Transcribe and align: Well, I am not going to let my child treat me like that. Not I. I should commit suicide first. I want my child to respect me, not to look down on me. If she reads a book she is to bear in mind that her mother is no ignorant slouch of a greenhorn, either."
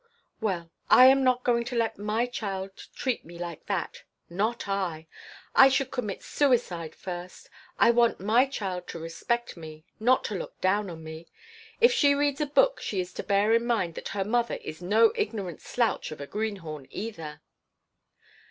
Well, 0.39 0.71
I 0.89 1.05
am 1.05 1.23
not 1.23 1.43
going 1.43 1.63
to 1.65 1.75
let 1.75 1.99
my 1.99 2.25
child 2.25 2.75
treat 2.95 3.23
me 3.23 3.37
like 3.37 3.67
that. 3.67 4.01
Not 4.31 4.67
I. 4.67 5.05
I 5.53 5.69
should 5.69 5.91
commit 5.91 6.23
suicide 6.23 6.95
first. 6.95 7.51
I 7.77 7.91
want 7.91 8.19
my 8.19 8.47
child 8.47 8.87
to 8.87 8.99
respect 8.99 9.55
me, 9.55 9.85
not 9.99 10.23
to 10.23 10.33
look 10.33 10.59
down 10.59 10.89
on 10.89 11.03
me. 11.03 11.27
If 11.79 11.93
she 11.93 12.15
reads 12.15 12.41
a 12.41 12.47
book 12.47 12.81
she 12.81 12.99
is 12.99 13.13
to 13.13 13.21
bear 13.23 13.53
in 13.53 13.63
mind 13.67 13.93
that 13.93 14.07
her 14.17 14.25
mother 14.25 14.55
is 14.63 14.81
no 14.81 15.13
ignorant 15.15 15.61
slouch 15.61 16.09
of 16.09 16.19
a 16.19 16.25
greenhorn, 16.25 16.87
either." 16.89 17.43